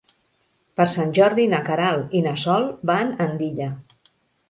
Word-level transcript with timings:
Per 0.81 0.87
Sant 0.93 1.13
Jordi 1.19 1.45
na 1.53 1.61
Queralt 1.69 2.17
i 2.21 2.25
na 2.31 2.35
Sol 2.47 2.69
van 2.93 3.15
a 3.19 3.25
Andilla. 3.31 3.73